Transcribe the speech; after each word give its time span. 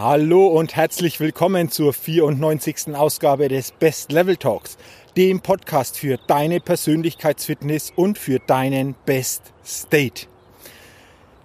Hallo 0.00 0.46
und 0.46 0.76
herzlich 0.76 1.18
willkommen 1.18 1.72
zur 1.72 1.92
94. 1.92 2.94
Ausgabe 2.94 3.48
des 3.48 3.72
Best 3.72 4.12
Level 4.12 4.36
Talks, 4.36 4.78
dem 5.16 5.40
Podcast 5.40 5.98
für 5.98 6.18
deine 6.28 6.60
Persönlichkeitsfitness 6.60 7.92
und 7.96 8.16
für 8.16 8.38
deinen 8.38 8.94
Best 9.06 9.52
State. 9.66 10.28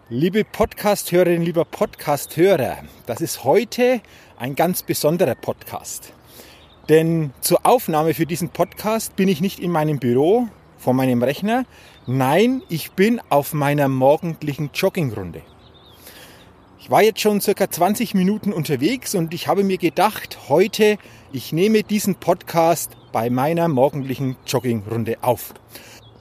Liebe 0.08 0.44
Podcast-Hörerinnen, 0.44 1.42
lieber 1.42 1.66
Podcast-Hörer, 1.66 2.84
das 3.08 3.22
ist 3.22 3.44
heute 3.44 4.02
ein 4.38 4.54
ganz 4.54 4.84
besonderer 4.84 5.34
Podcast. 5.34 6.14
Denn 6.90 7.34
zur 7.42 7.66
Aufnahme 7.66 8.14
für 8.14 8.28
diesen 8.28 8.50
Podcast 8.50 9.16
bin 9.16 9.30
ich 9.30 9.42
nicht 9.42 9.58
in 9.58 9.72
meinem 9.72 9.98
Büro 9.98 10.48
vor 10.78 10.94
meinem 10.94 11.24
Rechner. 11.24 11.66
Nein, 12.06 12.62
ich 12.70 12.92
bin 12.92 13.20
auf 13.30 13.54
meiner 13.54 13.88
morgendlichen 13.88 14.70
Joggingrunde. 14.76 15.42
Ich 16.84 16.92
war 16.92 17.02
jetzt 17.02 17.22
schon 17.22 17.39
circa 17.39 17.72
20 17.72 18.14
Minuten 18.14 18.52
unterwegs 18.52 19.16
und 19.16 19.34
ich 19.34 19.48
habe 19.48 19.64
mir 19.64 19.78
gedacht, 19.78 20.50
heute, 20.50 20.98
ich 21.31 21.53
nehme 21.53 21.81
diesen 21.81 22.16
Podcast 22.16 22.98
bei 23.14 23.30
meiner 23.30 23.70
morgendlichen 23.70 24.36
Joggingrunde 24.45 25.20
auf. 25.22 25.54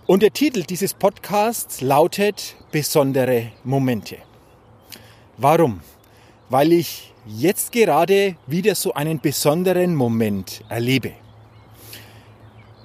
Und 0.07 0.23
der 0.23 0.33
Titel 0.33 0.63
dieses 0.63 0.95
Podcasts 0.95 1.81
lautet 1.81 2.55
Besondere 2.71 3.51
Momente. 3.65 4.19
Warum? 5.37 5.81
Weil 6.49 6.73
ich 6.73 7.13
jetzt 7.27 7.73
gerade 7.73 8.37
wieder 8.47 8.77
so 8.77 8.95
einen 8.95 9.19
besonderen 9.19 9.97
Moment 9.97 10.63
erlebe. 10.69 11.11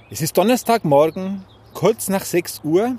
Es 0.09 0.21
ist 0.21 0.35
Donnerstagmorgen, 0.35 1.45
kurz 1.75 2.09
nach 2.09 2.25
6 2.25 2.61
Uhr 2.63 2.95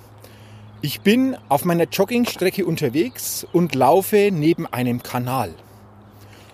ich 0.80 1.00
bin 1.00 1.36
auf 1.48 1.64
meiner 1.64 1.84
Joggingstrecke 1.84 2.64
unterwegs 2.64 3.46
und 3.52 3.74
laufe 3.74 4.30
neben 4.32 4.66
einem 4.66 5.02
Kanal. 5.02 5.52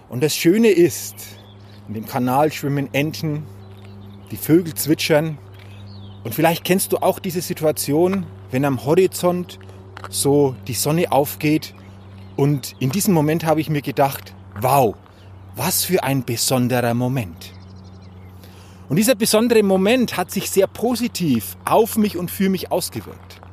Und 0.09 0.23
das 0.23 0.35
Schöne 0.35 0.69
ist, 0.69 1.15
in 1.89 1.95
dem 1.95 2.07
Kanal 2.07 2.51
schwimmen 2.51 2.89
Enten, 2.95 3.43
die 4.31 4.37
Vögel 4.37 4.73
zwitschern. 4.75 5.37
Und 6.25 6.35
vielleicht 6.35 6.65
kennst 6.65 6.93
du 6.93 6.99
auch 6.99 7.19
diese 7.19 7.43
Situation, 7.43 8.25
wenn 8.51 8.65
am 8.65 8.85
Horizont 8.87 9.59
so 10.09 10.57
die 10.67 10.75
Sonne 10.75 11.13
aufgeht. 11.13 11.75
Und 12.37 12.77
in 12.79 12.91
diesem 12.91 13.13
Moment 13.13 13.45
habe 13.45 13.61
ich 13.61 13.69
mir 13.69 13.83
gedacht, 13.83 14.35
wow, 14.59 14.95
was 15.55 15.85
für 15.85 16.03
ein 16.03 16.25
besonderer 16.25 16.95
Moment. 16.95 17.53
Und 18.89 18.97
dieser 18.97 19.15
besondere 19.17 19.63
Moment 19.63 20.17
hat 20.17 20.31
sich 20.31 20.51
sehr 20.51 20.67
positiv 20.67 21.57
auf 21.67 21.99
mich 21.99 22.17
und 22.17 22.31
für 22.31 22.49
mich 22.49 22.73
ausgewirkt. 22.73 23.44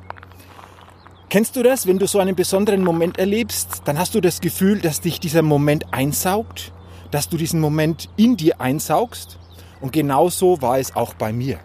Kennst 1.32 1.56
du 1.56 1.62
das, 1.62 1.86
wenn 1.86 1.98
du 1.98 2.06
so 2.06 2.18
einen 2.18 2.36
besonderen 2.36 2.84
Moment 2.84 3.18
erlebst, 3.18 3.80
dann 3.86 3.98
hast 3.98 4.14
du 4.14 4.20
das 4.20 4.42
Gefühl, 4.42 4.80
dass 4.80 5.00
dich 5.00 5.18
dieser 5.18 5.40
Moment 5.40 5.86
einsaugt, 5.90 6.74
dass 7.10 7.30
du 7.30 7.38
diesen 7.38 7.58
Moment 7.58 8.10
in 8.18 8.36
dir 8.36 8.60
einsaugst. 8.60 9.38
Und 9.80 9.94
genauso 9.94 10.60
war 10.60 10.78
es 10.78 10.94
auch 10.94 11.14
bei 11.14 11.32
mir. 11.32 11.58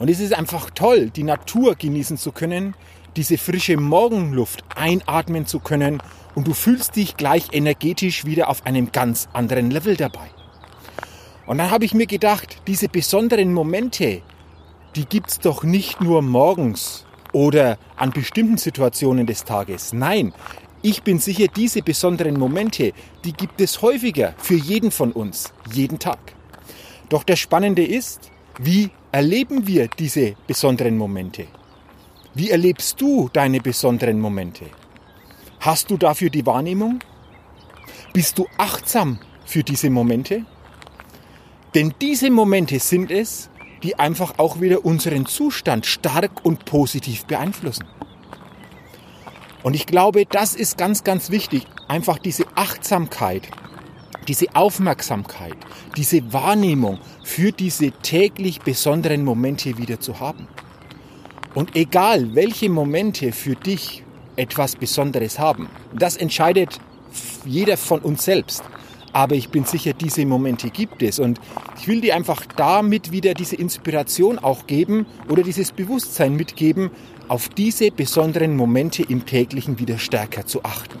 Und 0.00 0.10
es 0.10 0.18
ist 0.18 0.36
einfach 0.36 0.70
toll, 0.70 1.10
die 1.10 1.22
Natur 1.22 1.76
genießen 1.76 2.16
zu 2.16 2.32
können, 2.32 2.74
diese 3.14 3.38
frische 3.38 3.76
Morgenluft 3.76 4.64
einatmen 4.74 5.46
zu 5.46 5.60
können 5.60 6.02
und 6.34 6.48
du 6.48 6.52
fühlst 6.52 6.96
dich 6.96 7.16
gleich 7.16 7.50
energetisch 7.52 8.24
wieder 8.24 8.48
auf 8.48 8.66
einem 8.66 8.90
ganz 8.90 9.28
anderen 9.32 9.70
Level 9.70 9.96
dabei. 9.96 10.28
Und 11.46 11.58
dann 11.58 11.70
habe 11.70 11.84
ich 11.84 11.94
mir 11.94 12.08
gedacht, 12.08 12.60
diese 12.66 12.88
besonderen 12.88 13.54
Momente, 13.54 14.20
die 14.96 15.04
gibt's 15.04 15.38
doch 15.38 15.62
nicht 15.62 16.00
nur 16.00 16.22
morgens 16.22 17.06
oder 17.32 17.78
an 17.96 18.10
bestimmten 18.10 18.58
Situationen 18.58 19.26
des 19.26 19.44
Tages. 19.44 19.92
Nein, 19.92 20.32
ich 20.82 21.02
bin 21.02 21.18
sicher, 21.18 21.46
diese 21.48 21.82
besonderen 21.82 22.38
Momente, 22.38 22.92
die 23.24 23.32
gibt 23.32 23.60
es 23.60 23.82
häufiger 23.82 24.34
für 24.38 24.56
jeden 24.56 24.90
von 24.90 25.12
uns, 25.12 25.52
jeden 25.72 25.98
Tag. 25.98 26.18
Doch 27.08 27.24
das 27.24 27.38
Spannende 27.38 27.84
ist, 27.84 28.30
wie 28.58 28.90
erleben 29.12 29.66
wir 29.66 29.88
diese 29.88 30.34
besonderen 30.46 30.96
Momente? 30.96 31.46
Wie 32.34 32.50
erlebst 32.50 33.00
du 33.00 33.28
deine 33.32 33.60
besonderen 33.60 34.18
Momente? 34.18 34.64
Hast 35.60 35.90
du 35.90 35.96
dafür 35.96 36.30
die 36.30 36.44
Wahrnehmung? 36.46 36.98
Bist 38.12 38.38
du 38.38 38.46
achtsam 38.58 39.18
für 39.44 39.62
diese 39.62 39.90
Momente? 39.90 40.44
Denn 41.74 41.94
diese 42.00 42.30
Momente 42.30 42.78
sind 42.78 43.10
es, 43.10 43.48
die 43.82 43.98
einfach 43.98 44.38
auch 44.38 44.60
wieder 44.60 44.84
unseren 44.84 45.26
Zustand 45.26 45.86
stark 45.86 46.44
und 46.44 46.64
positiv 46.64 47.24
beeinflussen. 47.26 47.84
Und 49.62 49.74
ich 49.74 49.86
glaube, 49.86 50.26
das 50.26 50.54
ist 50.54 50.76
ganz, 50.76 51.04
ganz 51.04 51.30
wichtig, 51.30 51.66
einfach 51.88 52.18
diese 52.18 52.44
Achtsamkeit, 52.54 53.48
diese 54.28 54.54
Aufmerksamkeit, 54.54 55.56
diese 55.96 56.32
Wahrnehmung 56.32 56.98
für 57.24 57.52
diese 57.52 57.90
täglich 57.90 58.60
besonderen 58.60 59.24
Momente 59.24 59.78
wieder 59.78 60.00
zu 60.00 60.18
haben. 60.20 60.48
Und 61.54 61.76
egal, 61.76 62.34
welche 62.34 62.70
Momente 62.70 63.32
für 63.32 63.54
dich 63.54 64.04
etwas 64.36 64.74
Besonderes 64.76 65.38
haben, 65.38 65.68
das 65.92 66.16
entscheidet 66.16 66.80
jeder 67.44 67.76
von 67.76 68.00
uns 68.00 68.24
selbst. 68.24 68.64
Aber 69.12 69.34
ich 69.34 69.50
bin 69.50 69.64
sicher, 69.64 69.92
diese 69.92 70.24
Momente 70.24 70.70
gibt 70.70 71.02
es. 71.02 71.18
Und 71.18 71.40
ich 71.78 71.86
will 71.86 72.00
dir 72.00 72.16
einfach 72.16 72.46
damit 72.56 73.12
wieder 73.12 73.34
diese 73.34 73.56
Inspiration 73.56 74.38
auch 74.38 74.66
geben 74.66 75.06
oder 75.28 75.42
dieses 75.42 75.72
Bewusstsein 75.72 76.34
mitgeben, 76.34 76.90
auf 77.28 77.48
diese 77.48 77.90
besonderen 77.90 78.56
Momente 78.56 79.02
im 79.02 79.26
täglichen 79.26 79.78
wieder 79.78 79.98
stärker 79.98 80.46
zu 80.46 80.64
achten. 80.64 80.98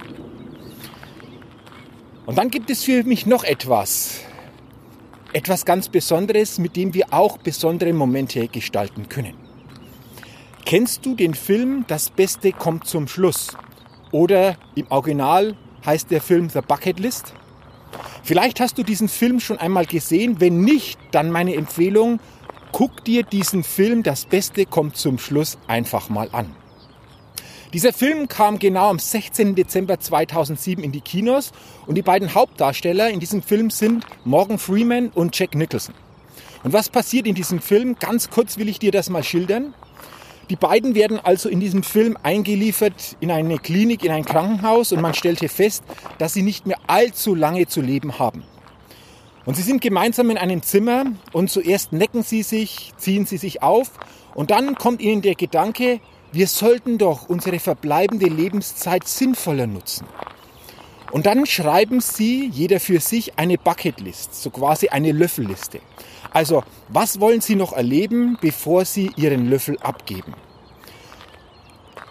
Und 2.26 2.38
dann 2.38 2.50
gibt 2.50 2.70
es 2.70 2.84
für 2.84 3.02
mich 3.02 3.26
noch 3.26 3.44
etwas. 3.44 4.20
Etwas 5.32 5.64
ganz 5.64 5.88
Besonderes, 5.88 6.58
mit 6.58 6.76
dem 6.76 6.94
wir 6.94 7.06
auch 7.12 7.38
besondere 7.38 7.92
Momente 7.92 8.48
gestalten 8.48 9.08
können. 9.08 9.34
Kennst 10.64 11.04
du 11.04 11.14
den 11.14 11.34
Film 11.34 11.84
Das 11.88 12.10
Beste 12.10 12.52
kommt 12.52 12.86
zum 12.86 13.08
Schluss? 13.08 13.48
Oder 14.12 14.56
im 14.74 14.86
Original 14.90 15.56
heißt 15.84 16.10
der 16.10 16.20
Film 16.20 16.48
The 16.48 16.60
Bucket 16.60 17.00
List? 17.00 17.34
Vielleicht 18.22 18.60
hast 18.60 18.78
du 18.78 18.82
diesen 18.82 19.08
Film 19.08 19.40
schon 19.40 19.58
einmal 19.58 19.86
gesehen. 19.86 20.40
Wenn 20.40 20.60
nicht, 20.60 20.98
dann 21.10 21.30
meine 21.30 21.54
Empfehlung, 21.54 22.20
guck 22.72 23.04
dir 23.04 23.22
diesen 23.22 23.64
Film 23.64 24.02
Das 24.02 24.24
Beste 24.24 24.66
kommt 24.66 24.96
zum 24.96 25.18
Schluss 25.18 25.58
einfach 25.66 26.08
mal 26.08 26.28
an. 26.32 26.54
Dieser 27.72 27.94
Film 27.94 28.28
kam 28.28 28.58
genau 28.58 28.90
am 28.90 28.98
16. 28.98 29.54
Dezember 29.54 29.98
2007 29.98 30.84
in 30.84 30.92
die 30.92 31.00
Kinos 31.00 31.52
und 31.86 31.94
die 31.94 32.02
beiden 32.02 32.34
Hauptdarsteller 32.34 33.08
in 33.08 33.18
diesem 33.18 33.42
Film 33.42 33.70
sind 33.70 34.04
Morgan 34.24 34.58
Freeman 34.58 35.08
und 35.08 35.38
Jack 35.38 35.54
Nicholson. 35.54 35.94
Und 36.64 36.74
was 36.74 36.90
passiert 36.90 37.26
in 37.26 37.34
diesem 37.34 37.60
Film? 37.60 37.96
Ganz 37.98 38.28
kurz 38.28 38.58
will 38.58 38.68
ich 38.68 38.78
dir 38.78 38.92
das 38.92 39.08
mal 39.08 39.24
schildern. 39.24 39.74
Die 40.52 40.56
beiden 40.56 40.94
werden 40.94 41.18
also 41.18 41.48
in 41.48 41.60
diesem 41.60 41.82
Film 41.82 42.18
eingeliefert 42.22 43.16
in 43.20 43.30
eine 43.30 43.56
Klinik, 43.56 44.04
in 44.04 44.12
ein 44.12 44.26
Krankenhaus 44.26 44.92
und 44.92 45.00
man 45.00 45.14
stellte 45.14 45.48
fest, 45.48 45.82
dass 46.18 46.34
sie 46.34 46.42
nicht 46.42 46.66
mehr 46.66 46.76
allzu 46.88 47.34
lange 47.34 47.68
zu 47.68 47.80
leben 47.80 48.18
haben. 48.18 48.42
Und 49.46 49.56
sie 49.56 49.62
sind 49.62 49.80
gemeinsam 49.80 50.28
in 50.28 50.36
einem 50.36 50.62
Zimmer 50.62 51.06
und 51.32 51.50
zuerst 51.50 51.94
necken 51.94 52.22
sie 52.22 52.42
sich, 52.42 52.92
ziehen 52.98 53.24
sie 53.24 53.38
sich 53.38 53.62
auf 53.62 53.92
und 54.34 54.50
dann 54.50 54.74
kommt 54.74 55.00
ihnen 55.00 55.22
der 55.22 55.36
Gedanke, 55.36 56.00
wir 56.32 56.46
sollten 56.46 56.98
doch 56.98 57.30
unsere 57.30 57.58
verbleibende 57.58 58.26
Lebenszeit 58.26 59.08
sinnvoller 59.08 59.66
nutzen. 59.66 60.06
Und 61.12 61.26
dann 61.26 61.44
schreiben 61.44 62.00
sie 62.00 62.48
jeder 62.52 62.80
für 62.80 62.98
sich 62.98 63.38
eine 63.38 63.58
Bucketlist, 63.58 64.34
so 64.34 64.48
quasi 64.48 64.88
eine 64.88 65.12
Löffelliste. 65.12 65.80
Also, 66.32 66.64
was 66.88 67.20
wollen 67.20 67.42
sie 67.42 67.54
noch 67.54 67.74
erleben, 67.74 68.38
bevor 68.40 68.86
sie 68.86 69.10
ihren 69.16 69.50
Löffel 69.50 69.78
abgeben? 69.80 70.34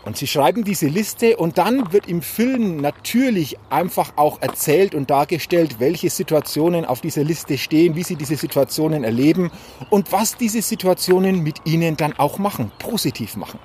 Und 0.05 0.17
sie 0.17 0.27
schreiben 0.27 0.63
diese 0.63 0.87
Liste 0.87 1.37
und 1.37 1.57
dann 1.57 1.91
wird 1.93 2.07
im 2.07 2.21
Film 2.21 2.77
natürlich 2.77 3.57
einfach 3.71 4.13
auch 4.17 4.41
erzählt 4.41 4.93
und 4.93 5.09
dargestellt, 5.09 5.79
welche 5.79 6.09
Situationen 6.09 6.85
auf 6.85 7.01
dieser 7.01 7.23
Liste 7.23 7.57
stehen, 7.57 7.95
wie 7.95 8.03
sie 8.03 8.15
diese 8.15 8.35
Situationen 8.35 9.03
erleben 9.03 9.51
und 9.89 10.11
was 10.11 10.37
diese 10.37 10.61
Situationen 10.61 11.41
mit 11.41 11.65
ihnen 11.65 11.97
dann 11.97 12.13
auch 12.13 12.37
machen, 12.37 12.71
positiv 12.77 13.35
machen. 13.35 13.59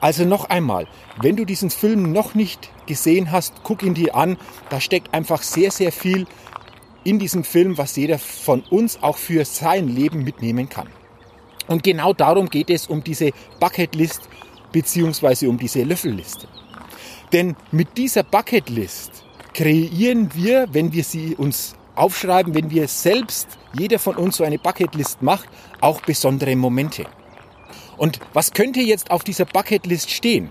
Also 0.00 0.24
noch 0.24 0.44
einmal, 0.48 0.86
wenn 1.20 1.34
du 1.34 1.44
diesen 1.44 1.70
Film 1.70 2.12
noch 2.12 2.34
nicht 2.34 2.70
gesehen 2.88 3.30
hast, 3.30 3.62
guck 3.62 3.84
ihn 3.84 3.94
dir 3.94 4.16
an. 4.16 4.36
Da 4.70 4.80
steckt 4.80 5.14
einfach 5.14 5.42
sehr, 5.42 5.70
sehr 5.70 5.92
viel 5.92 6.26
in 7.04 7.20
diesem 7.20 7.44
Film, 7.44 7.78
was 7.78 7.94
jeder 7.94 8.18
von 8.18 8.62
uns 8.70 9.00
auch 9.02 9.16
für 9.16 9.44
sein 9.44 9.86
Leben 9.86 10.24
mitnehmen 10.24 10.68
kann. 10.68 10.88
Und 11.68 11.84
genau 11.84 12.12
darum 12.12 12.48
geht 12.48 12.70
es 12.70 12.88
um 12.88 13.04
diese 13.04 13.30
Bucketlist 13.60 14.28
beziehungsweise 14.72 15.48
um 15.48 15.58
diese 15.58 15.84
Löffelliste. 15.84 16.48
Denn 17.32 17.56
mit 17.70 17.96
dieser 17.96 18.22
Bucketlist 18.22 19.24
kreieren 19.54 20.34
wir, 20.34 20.66
wenn 20.72 20.92
wir 20.92 21.04
sie 21.04 21.36
uns 21.36 21.76
aufschreiben, 21.94 22.54
wenn 22.54 22.70
wir 22.70 22.88
selbst, 22.88 23.58
jeder 23.78 23.98
von 23.98 24.16
uns 24.16 24.38
so 24.38 24.44
eine 24.44 24.58
Bucketlist 24.58 25.20
macht, 25.20 25.48
auch 25.80 26.00
besondere 26.00 26.56
Momente. 26.56 27.04
Und 27.96 28.20
was 28.32 28.52
könnte 28.52 28.80
jetzt 28.80 29.10
auf 29.10 29.24
dieser 29.24 29.44
Bucketlist 29.44 30.10
stehen? 30.10 30.50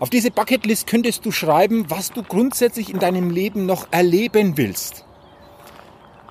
Auf 0.00 0.10
diese 0.10 0.30
Bucketlist 0.30 0.86
könntest 0.86 1.26
du 1.26 1.32
schreiben, 1.32 1.86
was 1.88 2.12
du 2.12 2.22
grundsätzlich 2.22 2.90
in 2.90 3.00
deinem 3.00 3.30
Leben 3.30 3.66
noch 3.66 3.88
erleben 3.90 4.56
willst. 4.56 5.04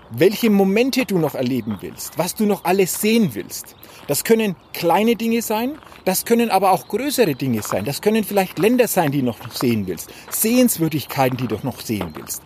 Welche 0.10 0.50
Momente 0.50 1.04
du 1.04 1.18
noch 1.18 1.36
erleben 1.36 1.80
willst, 1.82 2.18
was 2.18 2.34
du 2.34 2.46
noch 2.46 2.64
alles 2.64 3.02
sehen 3.02 3.32
willst. 3.34 3.76
Das 4.08 4.24
können 4.24 4.56
kleine 4.72 5.18
Dinge 5.18 5.42
sein, 5.42 5.78
das 6.06 6.24
können 6.24 6.50
aber 6.50 6.72
auch 6.72 6.88
größere 6.88 7.36
Dinge 7.36 7.62
sein. 7.62 7.84
Das 7.84 8.02
können 8.02 8.24
vielleicht 8.24 8.58
Länder 8.58 8.88
sein, 8.88 9.12
die 9.12 9.20
du 9.20 9.26
noch 9.26 9.52
sehen 9.52 9.86
willst. 9.86 10.10
Sehenswürdigkeiten, 10.30 11.36
die 11.36 11.48
du 11.48 11.58
noch 11.64 11.82
sehen 11.82 12.14
willst. 12.14 12.42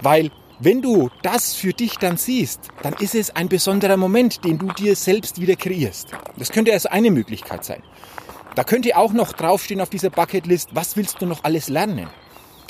Weil 0.00 0.30
wenn 0.60 0.80
du 0.80 1.10
das 1.20 1.52
für 1.52 1.74
dich 1.74 1.98
dann 1.98 2.16
siehst, 2.16 2.68
dann 2.82 2.94
ist 2.94 3.14
es 3.14 3.36
ein 3.36 3.50
besonderer 3.50 3.98
Moment, 3.98 4.42
den 4.46 4.56
du 4.56 4.68
dir 4.68 4.96
selbst 4.96 5.38
wieder 5.38 5.56
kreierst. 5.56 6.12
Das 6.38 6.52
könnte 6.52 6.72
also 6.72 6.88
eine 6.88 7.10
Möglichkeit 7.10 7.66
sein. 7.66 7.82
Da 8.54 8.62
könnte 8.62 8.96
auch 8.96 9.12
noch 9.12 9.32
draufstehen 9.32 9.80
auf 9.80 9.90
dieser 9.90 10.10
Bucketlist, 10.10 10.70
was 10.72 10.96
willst 10.96 11.20
du 11.20 11.26
noch 11.26 11.42
alles 11.42 11.68
lernen? 11.68 12.08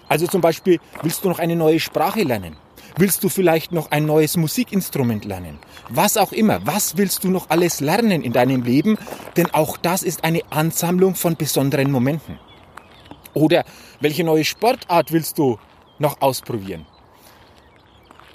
Also 0.08 0.26
zum 0.26 0.40
Beispiel, 0.40 0.80
willst 1.02 1.24
du 1.24 1.28
noch 1.28 1.38
eine 1.38 1.56
neue 1.56 1.80
Sprache 1.80 2.22
lernen? 2.22 2.56
Willst 2.96 3.24
du 3.24 3.28
vielleicht 3.28 3.72
noch 3.72 3.90
ein 3.90 4.06
neues 4.06 4.36
Musikinstrument 4.36 5.24
lernen? 5.24 5.58
Was 5.88 6.16
auch 6.16 6.32
immer, 6.32 6.64
was 6.64 6.96
willst 6.96 7.24
du 7.24 7.30
noch 7.30 7.50
alles 7.50 7.80
lernen 7.80 8.22
in 8.22 8.32
deinem 8.32 8.62
Leben? 8.62 8.96
Denn 9.36 9.50
auch 9.52 9.76
das 9.76 10.02
ist 10.02 10.24
eine 10.24 10.40
Ansammlung 10.50 11.14
von 11.16 11.36
besonderen 11.36 11.90
Momenten. 11.90 12.38
Oder 13.34 13.64
welche 14.00 14.24
neue 14.24 14.44
Sportart 14.44 15.12
willst 15.12 15.38
du 15.38 15.58
noch 15.98 16.20
ausprobieren? 16.20 16.86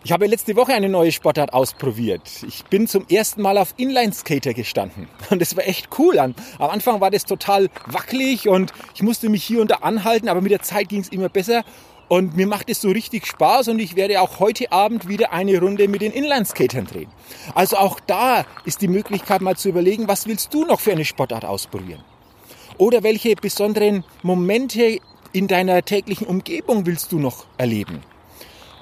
Ich 0.02 0.14
habe 0.14 0.28
letzte 0.28 0.56
Woche 0.56 0.74
eine 0.74 0.88
neue 0.88 1.12
Sportart 1.12 1.52
ausprobiert. 1.52 2.22
Ich 2.48 2.64
bin 2.64 2.88
zum 2.88 3.06
ersten 3.10 3.42
Mal 3.42 3.58
auf 3.58 3.74
Inline-Skater 3.76 4.54
gestanden. 4.54 5.10
Und 5.30 5.42
das 5.42 5.58
war 5.58 5.68
echt 5.68 5.90
cool. 6.00 6.18
Am 6.20 6.36
Anfang 6.58 7.02
war 7.02 7.12
das 7.12 7.26
total 7.26 7.70
wackelig 7.86 8.48
und 8.48 8.72
ich 8.96 9.04
musste 9.04 9.28
mich 9.28 9.44
hier 9.44 9.60
und 9.62 9.72
da 9.72 9.76
anhalten, 9.76 10.30
aber 10.30 10.40
mit 10.42 10.52
der 10.52 10.62
Zeit 10.62 10.88
ging 10.88 11.02
es 11.02 11.10
immer 11.10 11.28
besser. 11.28 11.64
Und 12.08 12.36
mir 12.36 12.48
macht 12.48 12.70
es 12.70 12.82
so 12.82 12.90
richtig 12.90 13.28
Spaß 13.28 13.68
und 13.68 13.80
ich 13.80 13.96
werde 13.98 14.22
auch 14.22 14.40
heute 14.40 14.72
Abend 14.72 15.08
wieder 15.10 15.34
eine 15.34 15.60
Runde 15.60 15.88
mit 15.90 16.02
den 16.02 16.14
Inline-Skatern 16.14 16.88
drehen. 16.88 17.10
Also 17.54 17.76
auch 17.78 18.00
da 18.00 18.46
ist 18.66 18.82
die 18.82 18.88
Möglichkeit 18.88 19.42
mal 19.42 19.58
zu 19.58 19.70
überlegen, 19.70 20.08
was 20.08 20.28
willst 20.28 20.54
du 20.54 20.64
noch 20.66 20.80
für 20.80 20.94
eine 20.94 21.06
Sportart 21.06 21.44
ausprobieren? 21.44 22.04
Oder 22.78 23.04
welche 23.04 23.36
besonderen 23.36 24.06
Momente 24.24 25.00
in 25.34 25.48
deiner 25.48 25.84
täglichen 25.84 26.26
Umgebung 26.26 26.86
willst 26.86 27.12
du 27.12 27.20
noch 27.20 27.46
erleben? 27.58 28.02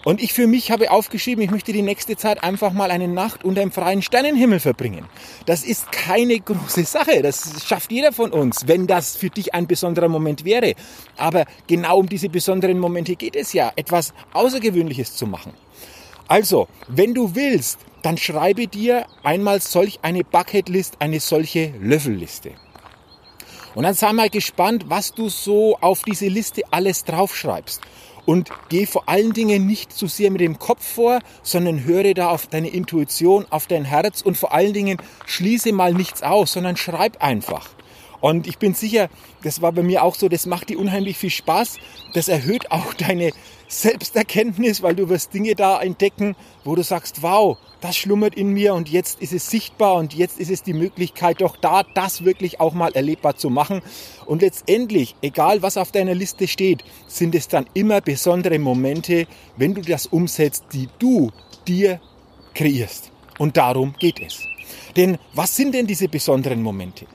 Und 0.08 0.24
ich 0.24 0.32
für 0.32 0.48
mich 0.48 0.72
habe 0.72 0.90
aufgeschrieben, 0.90 1.44
ich 1.44 1.52
möchte 1.52 1.74
die 1.74 1.82
nächste 1.82 2.16
Zeit 2.16 2.42
einfach 2.42 2.72
mal 2.72 2.92
eine 2.92 3.10
Nacht 3.10 3.44
unter 3.44 3.60
dem 3.60 3.74
freien 3.74 4.02
Sternenhimmel 4.02 4.62
verbringen. 4.62 5.06
Das 5.46 5.66
ist 5.66 5.92
keine 5.92 6.40
große 6.40 6.86
Sache. 6.86 7.22
Das 7.22 7.66
schafft 7.68 7.92
jeder 7.92 8.14
von 8.14 8.32
uns, 8.32 8.70
wenn 8.70 8.88
das 8.88 9.18
für 9.18 9.30
dich 9.30 9.54
ein 9.54 9.68
besonderer 9.68 10.08
Moment 10.08 10.46
wäre. 10.46 10.76
Aber 11.18 11.44
genau 11.68 12.00
um 12.00 12.08
diese 12.08 12.30
besonderen 12.30 12.80
Momente 12.80 13.18
geht 13.18 13.36
es 13.36 13.52
ja, 13.52 13.74
etwas 13.76 14.14
Außergewöhnliches 14.32 15.14
zu 15.14 15.28
machen. 15.28 15.52
Also, 16.30 16.70
wenn 16.88 17.14
du 17.14 17.36
willst, 17.36 17.80
dann 18.02 18.16
schreibe 18.16 18.68
dir 18.68 19.08
einmal 19.24 19.60
solch 19.60 20.00
eine 20.04 20.24
Bucketlist, 20.24 21.02
eine 21.02 21.20
solche 21.20 21.74
Löffelliste. 21.82 22.52
Und 23.76 23.84
dann 23.84 23.94
sei 23.94 24.14
mal 24.14 24.30
gespannt, 24.30 24.86
was 24.88 25.12
du 25.12 25.28
so 25.28 25.78
auf 25.82 26.04
diese 26.04 26.30
Liste 26.30 26.62
alles 26.72 27.04
draufschreibst 27.04 27.82
und 28.28 28.50
geh 28.68 28.86
vor 28.86 29.08
allen 29.08 29.32
Dingen 29.32 29.66
nicht 29.66 29.94
zu 29.94 30.08
sehr 30.08 30.30
mit 30.32 30.42
dem 30.42 30.60
Kopf 30.60 30.86
vor, 30.86 31.20
sondern 31.44 31.86
höre 31.86 32.14
da 32.14 32.30
auf 32.30 32.46
deine 32.46 32.68
Intuition, 32.68 33.46
auf 33.50 33.68
dein 33.68 33.86
Herz 33.86 34.22
und 34.22 34.38
vor 34.38 34.54
allen 34.54 34.74
Dingen 34.74 34.98
schließe 35.26 35.72
mal 35.72 35.94
nichts 35.94 36.22
aus, 36.24 36.52
sondern 36.52 36.76
schreib 36.76 37.24
einfach. 37.24 37.70
Und 38.20 38.46
ich 38.46 38.58
bin 38.58 38.74
sicher, 38.74 39.08
das 39.44 39.62
war 39.62 39.72
bei 39.72 39.82
mir 39.82 40.04
auch 40.04 40.16
so, 40.16 40.28
das 40.28 40.46
macht 40.46 40.68
dir 40.68 40.78
unheimlich 40.78 41.18
viel 41.18 41.30
Spaß. 41.30 41.78
Das 42.14 42.28
erhöht 42.28 42.70
auch 42.70 42.94
deine 42.94 43.32
Selbsterkenntnis, 43.68 44.82
weil 44.82 44.96
du 44.96 45.10
wirst 45.10 45.34
Dinge 45.34 45.54
da 45.56 45.82
entdecken, 45.82 46.36
wo 46.64 46.76
du 46.76 46.84
sagst, 46.84 47.22
wow, 47.22 47.58
das 47.82 47.98
schlummert 47.98 48.36
in 48.36 48.50
mir 48.50 48.74
und 48.74 48.90
jetzt 48.90 49.22
ist 49.22 49.34
es 49.34 49.50
sichtbar 49.50 49.96
und 49.96 50.14
jetzt 50.14 50.40
ist 50.40 50.50
es 50.50 50.64
die 50.64 50.74
Möglichkeit, 50.74 51.42
doch 51.42 51.58
da 51.58 51.84
das 51.84 52.24
wirklich 52.24 52.60
auch 52.60 52.74
mal 52.74 52.94
erlebbar 52.94 53.36
zu 53.36 53.50
machen. 53.50 53.82
Und 54.26 54.42
letztendlich, 54.42 55.16
egal 55.22 55.62
was 55.62 55.78
auf 55.78 55.92
deiner 55.92 56.16
Liste 56.16 56.48
steht, 56.48 56.84
sind 57.08 57.36
es 57.36 57.48
dann 57.48 57.68
immer 57.74 58.02
besondere 58.02 58.58
Momente, 58.58 59.28
wenn 59.58 59.74
du 59.74 59.82
das 59.82 60.08
umsetzt, 60.08 60.66
die 60.74 60.90
du 61.00 61.32
dir 61.68 62.00
kreierst. 62.54 63.12
Und 63.38 63.58
darum 63.58 63.94
geht 64.00 64.20
es. 64.20 64.40
Denn 64.96 65.18
was 65.34 65.56
sind 65.56 65.76
denn 65.76 65.86
diese 65.86 66.08
besonderen 66.08 66.64
Momente? 66.64 67.06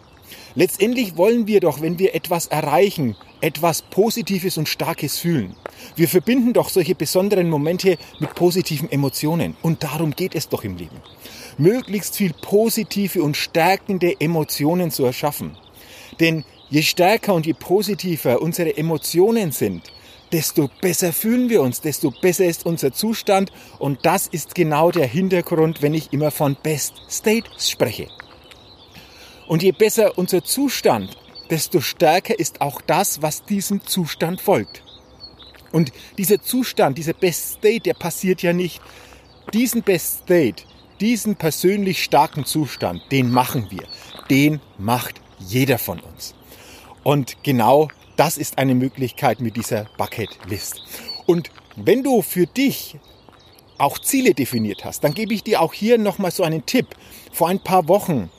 Letztendlich 0.54 1.16
wollen 1.16 1.46
wir 1.46 1.60
doch, 1.60 1.80
wenn 1.80 1.98
wir 1.98 2.14
etwas 2.14 2.46
erreichen, 2.46 3.16
etwas 3.40 3.82
Positives 3.82 4.58
und 4.58 4.68
Starkes 4.68 5.18
fühlen. 5.18 5.56
Wir 5.96 6.08
verbinden 6.08 6.52
doch 6.52 6.68
solche 6.68 6.94
besonderen 6.94 7.48
Momente 7.48 7.96
mit 8.20 8.34
positiven 8.34 8.90
Emotionen. 8.90 9.56
Und 9.62 9.82
darum 9.82 10.12
geht 10.12 10.34
es 10.34 10.48
doch 10.48 10.64
im 10.64 10.76
Leben. 10.76 11.00
Möglichst 11.58 12.16
viel 12.16 12.32
positive 12.40 13.22
und 13.22 13.36
stärkende 13.36 14.20
Emotionen 14.20 14.90
zu 14.90 15.04
erschaffen. 15.04 15.56
Denn 16.20 16.44
je 16.70 16.82
stärker 16.82 17.34
und 17.34 17.46
je 17.46 17.54
positiver 17.54 18.40
unsere 18.40 18.76
Emotionen 18.76 19.52
sind, 19.52 19.90
desto 20.32 20.70
besser 20.80 21.12
fühlen 21.12 21.50
wir 21.50 21.62
uns, 21.62 21.80
desto 21.80 22.10
besser 22.10 22.46
ist 22.46 22.64
unser 22.64 22.92
Zustand. 22.92 23.52
Und 23.78 24.04
das 24.04 24.26
ist 24.26 24.54
genau 24.54 24.90
der 24.90 25.06
Hintergrund, 25.06 25.82
wenn 25.82 25.94
ich 25.94 26.12
immer 26.12 26.30
von 26.30 26.56
Best 26.62 26.94
State 27.08 27.48
spreche. 27.58 28.08
Und 29.46 29.62
je 29.62 29.72
besser 29.72 30.16
unser 30.18 30.44
Zustand, 30.44 31.16
desto 31.50 31.80
stärker 31.80 32.38
ist 32.38 32.60
auch 32.60 32.80
das, 32.80 33.22
was 33.22 33.44
diesem 33.44 33.84
Zustand 33.84 34.40
folgt. 34.40 34.82
Und 35.72 35.92
dieser 36.18 36.40
Zustand, 36.40 36.98
dieser 36.98 37.14
Best 37.14 37.54
State, 37.54 37.80
der 37.80 37.94
passiert 37.94 38.42
ja 38.42 38.52
nicht. 38.52 38.80
Diesen 39.52 39.82
Best 39.82 40.24
State, 40.24 40.64
diesen 41.00 41.36
persönlich 41.36 42.02
starken 42.02 42.44
Zustand, 42.44 43.02
den 43.10 43.30
machen 43.30 43.66
wir. 43.70 43.84
Den 44.30 44.60
macht 44.78 45.20
jeder 45.38 45.78
von 45.78 45.98
uns. 46.00 46.34
Und 47.02 47.42
genau 47.42 47.88
das 48.16 48.38
ist 48.38 48.58
eine 48.58 48.74
Möglichkeit 48.74 49.40
mit 49.40 49.56
dieser 49.56 49.86
Bucket 49.96 50.38
List. 50.46 50.82
Und 51.26 51.50
wenn 51.76 52.02
du 52.02 52.22
für 52.22 52.46
dich 52.46 52.96
auch 53.78 53.98
Ziele 53.98 54.34
definiert 54.34 54.84
hast, 54.84 55.02
dann 55.02 55.14
gebe 55.14 55.34
ich 55.34 55.42
dir 55.42 55.60
auch 55.60 55.72
hier 55.72 55.98
nochmal 55.98 56.30
so 56.30 56.44
einen 56.44 56.64
Tipp. 56.66 56.86
Vor 57.32 57.48
ein 57.48 57.60
paar 57.60 57.88
Wochen 57.88 58.30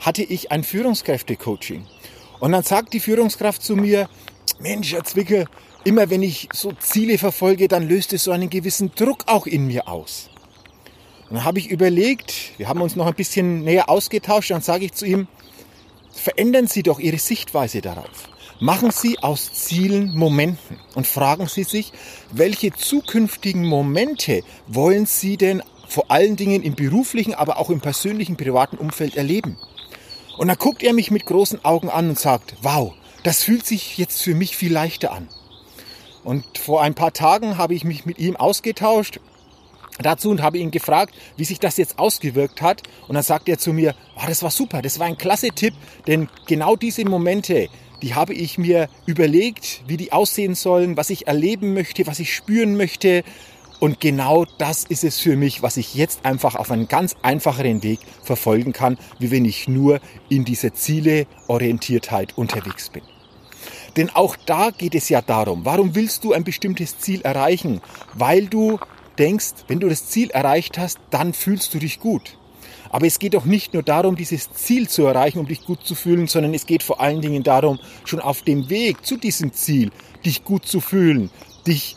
hatte 0.00 0.22
ich 0.22 0.50
ein 0.50 0.64
Führungskräfte-Coaching. 0.64 1.86
Und 2.40 2.52
dann 2.52 2.62
sagt 2.62 2.94
die 2.94 3.00
Führungskraft 3.00 3.62
zu 3.62 3.76
mir, 3.76 4.08
Mensch, 4.58 4.92
Herr 4.92 5.04
Zwickel, 5.04 5.46
immer 5.84 6.10
wenn 6.10 6.22
ich 6.22 6.48
so 6.52 6.72
Ziele 6.72 7.18
verfolge, 7.18 7.68
dann 7.68 7.88
löst 7.88 8.12
es 8.12 8.24
so 8.24 8.30
einen 8.30 8.50
gewissen 8.50 8.92
Druck 8.94 9.24
auch 9.26 9.46
in 9.46 9.66
mir 9.66 9.88
aus. 9.88 10.30
Und 11.28 11.36
dann 11.36 11.44
habe 11.44 11.58
ich 11.58 11.70
überlegt, 11.70 12.34
wir 12.56 12.68
haben 12.68 12.80
uns 12.80 12.96
noch 12.96 13.06
ein 13.06 13.14
bisschen 13.14 13.62
näher 13.62 13.88
ausgetauscht, 13.88 14.50
dann 14.50 14.62
sage 14.62 14.86
ich 14.86 14.92
zu 14.92 15.06
ihm, 15.06 15.28
verändern 16.12 16.66
Sie 16.66 16.82
doch 16.82 16.98
Ihre 16.98 17.18
Sichtweise 17.18 17.80
darauf. 17.80 18.28
Machen 18.58 18.90
Sie 18.90 19.18
aus 19.20 19.52
Zielen 19.52 20.14
Momenten 20.16 20.78
und 20.94 21.06
fragen 21.06 21.46
Sie 21.46 21.64
sich, 21.64 21.92
welche 22.30 22.72
zukünftigen 22.72 23.64
Momente 23.64 24.42
wollen 24.66 25.06
Sie 25.06 25.36
denn 25.36 25.62
vor 25.88 26.10
allen 26.10 26.36
Dingen 26.36 26.62
im 26.62 26.74
beruflichen, 26.74 27.34
aber 27.34 27.58
auch 27.58 27.70
im 27.70 27.80
persönlichen, 27.80 28.36
privaten 28.36 28.76
Umfeld 28.76 29.16
erleben? 29.16 29.56
Und 30.40 30.48
dann 30.48 30.56
guckt 30.56 30.82
er 30.82 30.94
mich 30.94 31.10
mit 31.10 31.26
großen 31.26 31.66
Augen 31.66 31.90
an 31.90 32.08
und 32.08 32.18
sagt, 32.18 32.54
wow, 32.62 32.94
das 33.24 33.42
fühlt 33.42 33.66
sich 33.66 33.98
jetzt 33.98 34.22
für 34.22 34.34
mich 34.34 34.56
viel 34.56 34.72
leichter 34.72 35.12
an. 35.12 35.28
Und 36.24 36.56
vor 36.56 36.80
ein 36.80 36.94
paar 36.94 37.12
Tagen 37.12 37.58
habe 37.58 37.74
ich 37.74 37.84
mich 37.84 38.06
mit 38.06 38.18
ihm 38.18 38.36
ausgetauscht 38.36 39.20
dazu 39.98 40.30
und 40.30 40.40
habe 40.40 40.56
ihn 40.56 40.70
gefragt, 40.70 41.14
wie 41.36 41.44
sich 41.44 41.58
das 41.60 41.76
jetzt 41.76 41.98
ausgewirkt 41.98 42.62
hat. 42.62 42.84
Und 43.06 43.16
dann 43.16 43.22
sagt 43.22 43.50
er 43.50 43.58
zu 43.58 43.74
mir, 43.74 43.94
oh, 44.16 44.26
das 44.26 44.42
war 44.42 44.50
super, 44.50 44.80
das 44.80 44.98
war 44.98 45.06
ein 45.06 45.18
klasse 45.18 45.50
Tipp, 45.50 45.74
denn 46.06 46.26
genau 46.46 46.74
diese 46.74 47.04
Momente, 47.04 47.68
die 48.00 48.14
habe 48.14 48.32
ich 48.32 48.56
mir 48.56 48.88
überlegt, 49.04 49.82
wie 49.88 49.98
die 49.98 50.10
aussehen 50.10 50.54
sollen, 50.54 50.96
was 50.96 51.10
ich 51.10 51.26
erleben 51.26 51.74
möchte, 51.74 52.06
was 52.06 52.18
ich 52.18 52.34
spüren 52.34 52.78
möchte, 52.78 53.24
und 53.80 53.98
genau 53.98 54.44
das 54.58 54.84
ist 54.84 55.04
es 55.04 55.18
für 55.18 55.36
mich, 55.36 55.62
was 55.62 55.78
ich 55.78 55.94
jetzt 55.94 56.26
einfach 56.26 56.54
auf 56.54 56.70
einen 56.70 56.86
ganz 56.86 57.16
einfacheren 57.22 57.82
Weg 57.82 58.00
verfolgen 58.22 58.74
kann, 58.74 58.98
wie 59.18 59.30
wenn 59.30 59.46
ich 59.46 59.68
nur 59.68 60.00
in 60.28 60.44
dieser 60.44 60.74
Zieleorientiertheit 60.74 62.36
unterwegs 62.36 62.90
bin. 62.90 63.02
Denn 63.96 64.10
auch 64.10 64.36
da 64.46 64.70
geht 64.70 64.94
es 64.94 65.08
ja 65.08 65.22
darum, 65.22 65.64
warum 65.64 65.94
willst 65.94 66.24
du 66.24 66.32
ein 66.34 66.44
bestimmtes 66.44 66.98
Ziel 66.98 67.22
erreichen? 67.22 67.80
Weil 68.14 68.46
du 68.46 68.78
denkst, 69.18 69.64
wenn 69.66 69.80
du 69.80 69.88
das 69.88 70.06
Ziel 70.06 70.30
erreicht 70.30 70.78
hast, 70.78 70.98
dann 71.10 71.32
fühlst 71.32 71.72
du 71.74 71.78
dich 71.78 72.00
gut. 72.00 72.36
Aber 72.90 73.06
es 73.06 73.18
geht 73.18 73.34
doch 73.34 73.44
nicht 73.44 73.72
nur 73.72 73.82
darum, 73.82 74.16
dieses 74.16 74.52
Ziel 74.52 74.88
zu 74.88 75.06
erreichen, 75.06 75.38
um 75.38 75.46
dich 75.46 75.64
gut 75.64 75.84
zu 75.84 75.94
fühlen, 75.94 76.26
sondern 76.26 76.54
es 76.54 76.66
geht 76.66 76.82
vor 76.82 77.00
allen 77.00 77.20
Dingen 77.20 77.42
darum, 77.42 77.78
schon 78.04 78.20
auf 78.20 78.42
dem 78.42 78.68
Weg 78.68 79.06
zu 79.06 79.16
diesem 79.16 79.52
Ziel, 79.52 79.90
dich 80.24 80.44
gut 80.44 80.66
zu 80.66 80.80
fühlen, 80.80 81.30
dich 81.66 81.96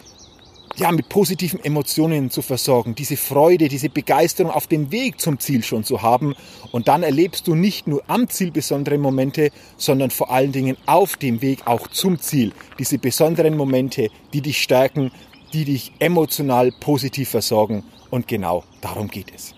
ja, 0.76 0.92
mit 0.92 1.10
positiven 1.10 1.64
Emotionen 1.64 2.30
zu 2.30 2.42
versorgen, 2.42 2.96
diese 2.96 3.18
Freude, 3.18 3.68
diese 3.68 3.90
Begeisterung 3.90 4.52
auf 4.52 4.68
dem 4.68 4.92
Weg 4.92 5.20
zum 5.20 5.40
Ziel 5.40 5.64
schon 5.64 5.84
zu 5.84 6.02
haben. 6.02 6.36
Und 6.72 6.88
dann 6.88 7.04
erlebst 7.04 7.48
du 7.48 7.56
nicht 7.56 7.88
nur 7.88 8.04
am 8.08 8.28
Ziel 8.28 8.52
besondere 8.52 8.98
Momente, 8.98 9.52
sondern 9.78 10.10
vor 10.10 10.32
allen 10.32 10.52
Dingen 10.52 10.78
auf 10.86 11.18
dem 11.18 11.42
Weg 11.42 11.68
auch 11.68 11.88
zum 11.88 12.20
Ziel. 12.20 12.54
Diese 12.80 12.98
besonderen 12.98 13.56
Momente, 13.56 14.10
die 14.34 14.42
dich 14.42 14.62
stärken, 14.62 15.12
die 15.54 15.66
dich 15.66 15.92
emotional 16.00 16.72
positiv 16.80 17.30
versorgen. 17.30 17.84
Und 18.10 18.28
genau 18.28 18.64
darum 18.82 19.08
geht 19.08 19.32
es. 19.34 19.54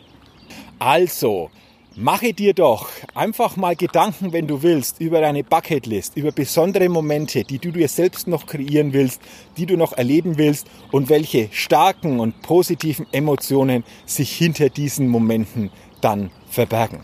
Also, 0.80 1.50
Mache 1.98 2.34
dir 2.34 2.54
doch 2.54 2.90
einfach 3.14 3.56
mal 3.56 3.74
Gedanken, 3.78 4.34
wenn 4.34 4.48
du 4.48 4.62
willst, 4.64 5.00
über 5.00 5.22
deine 5.22 5.46
Bucketlist, 5.46 6.18
über 6.18 6.34
besondere 6.34 6.90
Momente, 6.90 7.46
die 7.46 7.58
du 7.58 7.72
dir 7.72 7.88
selbst 7.88 8.28
noch 8.28 8.48
kreieren 8.48 8.92
willst, 8.92 9.22
die 9.56 9.66
du 9.66 9.78
noch 9.78 9.94
erleben 9.94 10.38
willst 10.38 10.68
und 10.92 11.08
welche 11.08 11.48
starken 11.54 12.20
und 12.20 12.42
positiven 12.42 13.08
Emotionen 13.14 13.86
sich 14.06 14.36
hinter 14.36 14.68
diesen 14.68 15.08
Momenten 15.08 15.72
dann 16.02 16.32
verbergen. 16.50 17.00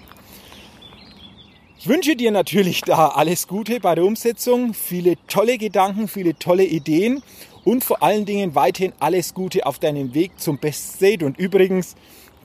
Ich 1.80 1.88
wünsche 1.88 2.18
dir 2.18 2.32
natürlich 2.32 2.82
da 2.82 3.08
alles 3.08 3.48
Gute 3.48 3.80
bei 3.80 3.96
der 3.96 4.04
Umsetzung, 4.04 4.74
viele 4.74 5.16
tolle 5.28 5.58
Gedanken, 5.58 6.10
viele 6.10 6.38
tolle 6.38 6.66
Ideen 6.66 7.24
und 7.64 7.86
vor 7.86 8.04
allen 8.04 8.26
Dingen 8.26 8.56
weiterhin 8.56 8.92
alles 9.00 9.34
Gute 9.34 9.66
auf 9.66 9.80
deinem 9.80 10.14
Weg 10.14 10.38
zum 10.38 10.58
Best 10.58 10.96
State. 10.96 11.26
Und 11.26 11.40
übrigens, 11.40 11.96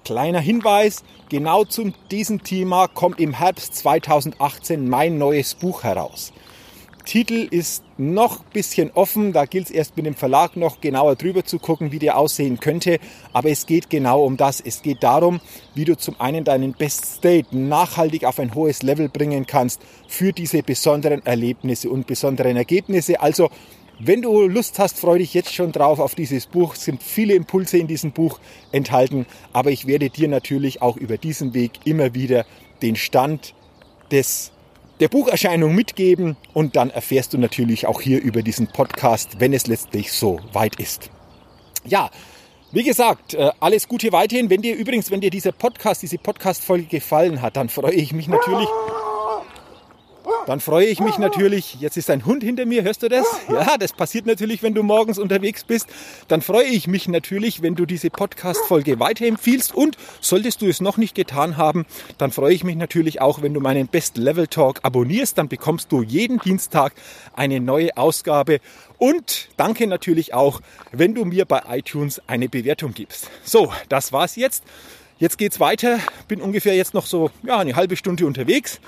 Kleiner 0.07 0.39
Hinweis, 0.39 1.03
genau 1.31 1.65
zu 1.65 1.93
diesem 2.13 2.45
Thema 2.45 2.87
kommt 2.87 3.19
im 3.19 3.33
Herbst 3.33 3.75
2018 3.75 4.89
mein 4.89 5.19
neues 5.19 5.57
Buch 5.57 5.83
heraus. 5.83 6.33
Titel 7.05 7.49
ist 7.51 7.83
noch 7.99 8.39
ein 8.39 8.53
bisschen 8.53 8.93
offen, 8.93 9.33
da 9.33 9.47
gilt 9.47 9.65
es 9.65 9.73
erst 9.73 9.97
mit 9.97 10.07
dem 10.07 10.15
Verlag 10.15 10.55
noch 10.55 10.81
genauer 10.81 11.17
drüber 11.17 11.45
zu 11.45 11.59
gucken, 11.59 11.91
wie 11.91 11.99
der 11.99 12.19
aussehen 12.19 12.61
könnte, 12.61 13.01
aber 13.33 13.51
es 13.51 13.67
geht 13.67 13.91
genau 13.91 14.23
um 14.25 14.37
das. 14.37 14.61
Es 14.61 14.83
geht 14.83 15.03
darum, 15.03 15.41
wie 15.75 15.85
du 15.85 15.97
zum 15.97 16.21
einen 16.21 16.45
deinen 16.45 16.75
Best 16.75 17.17
State 17.17 17.49
nachhaltig 17.51 18.25
auf 18.27 18.39
ein 18.39 18.55
hohes 18.55 18.85
Level 18.85 19.09
bringen 19.09 19.45
kannst 19.45 19.81
für 20.07 20.33
diese 20.33 20.63
besonderen 20.63 21.27
Erlebnisse 21.27 21.91
und 21.91 22.07
besonderen 22.07 22.57
Ergebnisse. 22.57 23.21
Also 23.21 23.51
wenn 23.99 24.23
du 24.23 24.47
Lust 24.47 24.79
hast, 24.79 24.99
freu 24.99 25.19
dich 25.19 25.33
jetzt 25.33 25.55
schon 25.55 25.73
drauf 25.73 25.99
auf 26.01 26.15
dieses 26.15 26.47
Buch. 26.47 26.75
Es 26.75 26.85
sind 26.85 27.03
viele 27.03 27.35
Impulse 27.35 27.79
in 27.79 27.87
diesem 27.87 28.13
Buch 28.13 28.41
enthalten, 28.73 29.27
aber 29.53 29.71
ich 29.71 29.87
werde 29.87 30.11
dir 30.11 30.29
natürlich 30.29 30.83
auch 30.83 30.97
über 30.97 31.17
diesen 31.17 31.55
Weg 31.55 31.73
immer 31.85 32.15
wieder 32.15 32.45
den 32.83 32.97
Stand 32.97 33.55
des 34.11 34.53
der 35.01 35.09
Bucherscheinung 35.09 35.75
mitgeben 35.75 36.37
und 36.55 36.75
dann 36.75 36.89
erfährst 36.89 37.35
du 37.35 37.39
natürlich 37.39 37.87
auch 37.87 38.01
hier 38.01 38.23
über 38.23 38.43
diesen 38.43 38.67
Podcast, 38.67 39.41
wenn 39.41 39.53
es 39.53 39.67
letztlich 39.67 40.11
so 40.11 40.41
weit 40.53 40.77
ist. 40.77 41.11
Ja, 41.85 42.11
wie 42.73 42.83
gesagt, 42.83 43.35
äh, 43.35 43.51
alles 43.61 43.89
Gute 43.89 44.11
weiterhin. 44.13 44.51
Wenn 44.51 44.63
dir 44.63 44.75
übrigens, 44.75 45.11
wenn 45.11 45.21
dir 45.21 45.31
dieser 45.31 45.53
Podcast, 45.53 46.03
diese 46.03 46.19
Podcast-Folge 46.19 46.87
gefallen 46.87 47.43
hat, 47.43 47.57
dann 47.57 47.69
freue 47.69 47.93
ich 47.93 48.13
mich 48.13 48.27
natürlich 48.27 48.69
dann 50.47 50.61
freue 50.61 50.87
ich 50.87 51.01
mich 51.01 51.19
natürlich, 51.19 51.77
jetzt 51.81 51.97
ist 51.97 52.09
ein 52.09 52.25
Hund 52.25 52.45
hinter 52.45 52.67
mir, 52.67 52.85
hörst 52.85 53.03
du 53.03 53.09
das? 53.09 53.27
Ja, 53.49 53.77
das 53.77 53.93
passiert 53.93 54.27
natürlich, 54.27 54.63
wenn 54.63 54.75
du 54.75 54.85
morgens 54.85 55.19
unterwegs 55.19 55.65
bist. 55.65 55.89
Dann 56.29 56.41
freue 56.41 56.67
ich 56.67 56.87
mich 56.87 57.09
natürlich, 57.09 57.63
wenn 57.63 57.75
du 57.75 57.85
diese 57.85 58.11
Podcast-Folge 58.11 59.01
weiterempfiehlst 59.01 59.75
und 59.75 59.97
solltest 60.21 60.63
du 60.63 60.67
es 60.69 60.81
noch 60.81 60.99
nicht 60.99 61.17
getan 61.17 61.57
haben, 61.57 61.85
dann 62.19 62.31
freue 62.31 62.55
ich 62.55 62.63
mich 62.63 62.77
natürlich 62.77 63.21
auch, 63.21 63.43
wenn 63.43 63.55
du 63.55 63.61
meinen 63.61 63.89
Best 63.89 64.17
Level 64.17 64.47
Talk 64.47 64.81
abonnierst. 64.83 65.37
Dann 65.37 65.49
bekommst 65.49 65.91
du 65.91 66.03
jeden 66.03 66.39
Dienstag 66.39 66.93
eine 67.35 67.59
neue 67.59 67.97
Ausgabe 67.97 68.61
und 68.99 69.49
danke 69.57 69.89
natürlich 69.89 70.33
auch, 70.33 70.61
wenn 70.93 71.15
du 71.15 71.25
mir 71.25 71.45
bei 71.45 71.63
iTunes 71.69 72.23
eine 72.29 72.49
Bewertung 72.49 72.95
gibst. 72.95 73.31
So, 73.43 73.73
das 73.89 74.13
war's 74.13 74.37
jetzt. 74.37 74.63
Jetzt 75.19 75.39
geht's 75.39 75.59
weiter. 75.61 75.99
Bin 76.29 76.41
ungefähr 76.41 76.77
jetzt 76.77 76.95
noch 76.95 77.07
so 77.07 77.31
ja, 77.43 77.59
eine 77.59 77.75
halbe 77.75 77.97
Stunde 77.97 78.27
unterwegs 78.27 78.81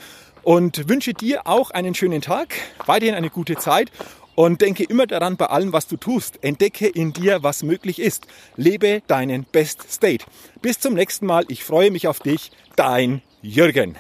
und 0.49 0.89
wünsche 0.89 1.13
dir 1.13 1.47
auch 1.47 1.73
einen 1.73 1.95
schönen 1.95 2.23
Tag, 2.23 2.55
weiterhin 2.87 3.15
eine 3.15 3.29
gute 3.29 3.57
Zeit 3.57 3.93
und 4.35 4.63
denke 4.63 4.83
immer 4.83 5.07
daran 5.07 5.37
bei 5.37 5.45
allem, 5.45 5.75
was 5.75 5.89
du 5.89 5.99
tust. 5.99 6.43
Entdecke 6.43 6.87
in 6.87 7.13
dir, 7.13 7.43
was 7.43 7.63
möglich 7.63 7.99
ist. 7.99 8.27
Lebe 8.57 9.03
deinen 9.09 9.45
Best 9.45 9.93
State. 9.93 10.25
Bis 10.63 10.81
zum 10.81 10.95
nächsten 10.95 11.27
Mal. 11.27 11.45
Ich 11.49 11.65
freue 11.65 11.91
mich 11.91 12.09
auf 12.09 12.21
dich. 12.21 12.51
Dein 12.77 13.21
Jürgen. 13.43 13.97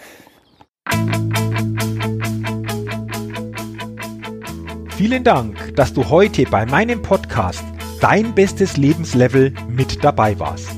Vielen 4.97 5.25
Dank, 5.25 5.77
dass 5.77 5.93
du 5.93 6.09
heute 6.09 6.45
bei 6.45 6.65
meinem 6.65 7.03
Podcast 7.03 7.63
Dein 8.01 8.35
bestes 8.35 8.79
Lebenslevel 8.79 9.53
mit 9.69 10.03
dabei 10.03 10.39
warst. 10.39 10.71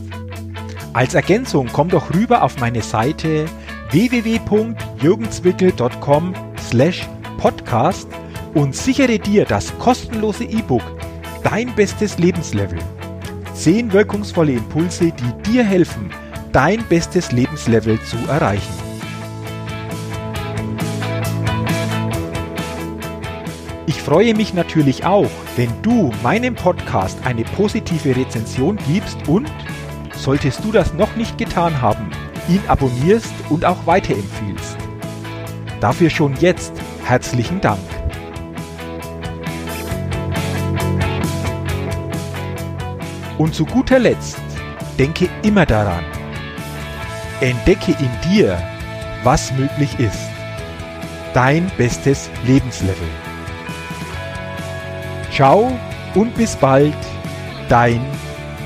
Als 0.95 1.15
Ergänzung 1.15 1.69
komm 1.73 1.91
doch 1.91 2.13
rüber 2.13 2.43
auf 2.43 2.59
meine 2.59 2.83
Seite 2.83 3.47
www.jürgenzwickel.com 5.01 6.35
slash 6.59 7.09
podcast 7.39 8.09
und 8.55 8.75
sichere 8.75 9.19
dir 9.19 9.45
das 9.45 9.77
kostenlose 9.79 10.45
E-Book 10.45 10.83
Dein 11.43 11.75
bestes 11.75 12.19
Lebenslevel. 12.19 12.79
Zehn 13.55 13.93
wirkungsvolle 13.93 14.53
Impulse, 14.53 15.11
die 15.11 15.51
dir 15.51 15.65
helfen, 15.65 16.11
dein 16.53 16.85
bestes 16.85 17.33
Lebenslevel 17.33 17.99
zu 18.03 18.19
erreichen. 18.29 18.75
Ich 23.87 24.03
freue 24.03 24.35
mich 24.35 24.53
natürlich 24.53 25.05
auch, 25.07 25.31
wenn 25.57 25.71
du 25.81 26.13
meinem 26.23 26.55
Podcast 26.55 27.19
eine 27.25 27.45
positive 27.45 28.15
Rezension 28.15 28.79
gibst 28.87 29.27
und, 29.29 29.51
solltest 30.15 30.63
du 30.63 30.73
das 30.73 30.93
noch 30.93 31.17
nicht 31.17 31.39
getan 31.39 31.81
haben, 31.81 32.11
ihn 32.51 32.63
abonnierst 32.69 33.33
und 33.49 33.65
auch 33.65 33.87
weiterempfiehlst. 33.87 34.90
Dafür 35.81 36.11
schon 36.11 36.37
jetzt 36.37 36.73
herzlichen 37.05 37.61
Dank. 37.61 37.81
Und 43.39 43.55
zu 43.55 43.65
guter 43.65 43.99
Letzt, 43.99 44.39
denke 44.99 45.31
immer 45.43 45.65
daran, 45.65 46.05
entdecke 47.41 47.93
in 47.93 48.31
dir, 48.31 48.63
was 49.25 49.51
möglich 49.53 49.99
ist. 49.99 50.29
Dein 51.33 51.71
bestes 51.79 52.29
Lebenslevel. 52.45 53.09
Ciao 55.33 55.73
und 56.15 56.35
bis 56.35 56.55
bald, 56.57 56.93
dein 57.71 58.05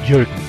Jürgen. 0.09 0.44